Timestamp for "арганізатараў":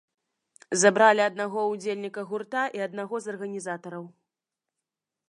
3.35-4.03